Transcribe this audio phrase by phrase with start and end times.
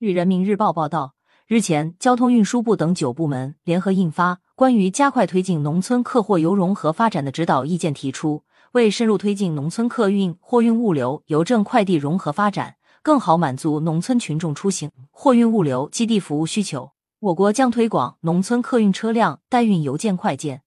[0.00, 1.12] 据人民日报报道，
[1.46, 8.42] 日前，交通运输部等九部门联合印发《关于加快推进农村客货邮融合发展的指导意见》，提出
[8.72, 20.62] 为深入推进农村客运、货运物流、邮政快递融合发展，更好满足农村群众出行、货运物流基地服务需求，我国将推广农村客运车辆代运邮件快件。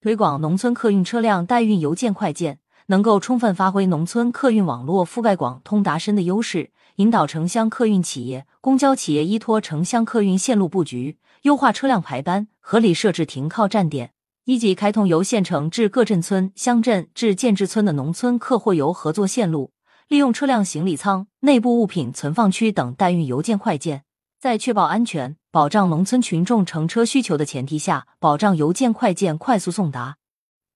[0.00, 2.60] 推广农村客运车辆代运邮件快件，
[2.92, 14.12] 能够充分发挥农村客运网络覆盖广、通达深的优势，引导城乡客运企业、公交企业依托城乡客运线路布局，优化车辆排班，合理设置停靠站点，
[14.44, 19.70] 一级开通由县城至各镇村、乡镇至建制村的农村客货邮合作线路，
[20.08, 24.02] 利用车辆行李舱、内部物品存放区等代运邮件快件，
[24.38, 25.34] 在确保安全。
[25.50, 30.16] 保障农村群众乘车需求的前提下，保障邮件快件快速送达。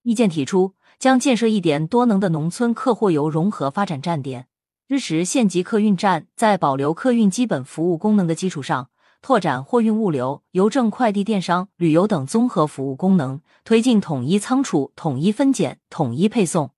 [0.07, 4.47] 意见提出，将建设一点多能的农村客货邮融合发展站点，
[4.87, 8.87] 支持县级客运站在保留客运基本服务功能的基础上，
[9.21, 16.71] 拓展货运物流、邮政快递、电商、旅游等综合服务功能，推进统一仓储、统一分拣、统一配送。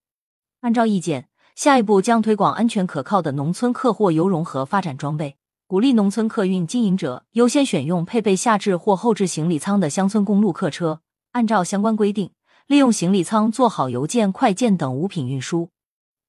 [0.61, 5.35] 按照意见，下一步将推广安全可靠的农村客货邮融合发展装备。
[5.67, 11.01] 鼓励农村客运经营者优先选用配备下置或后置行李舱的乡村公路客车，
[11.33, 12.31] 按照相关规定，
[12.69, 15.71] 利用行李舱做好邮件、快件等物品运输。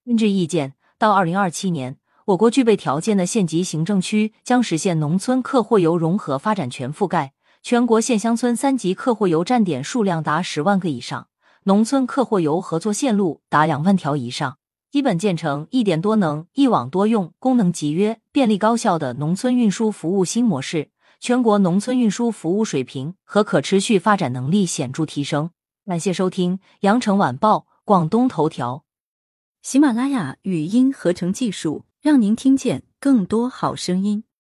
[0.06, 11.28] 根据意见，到二零二七年，我国具备条件的县级行政区将实现农村客货邮融合发展全覆盖，全国县乡村三级客货邮站点数量达十万个以上，
[11.64, 14.56] 农村客货邮合作线路达两万条以上。
[14.90, 20.88] 基本建成一点多能、一网多用、功能集约、便利高效的农村运输服务新模式，
[21.20, 25.50] 全国农村运输服务水平和可持续发展能力显著提升。
[25.90, 28.84] 感谢收听《羊城晚报》广东头条，
[29.60, 34.22] 喜马拉雅语音合成技术，让您听见更多好声音。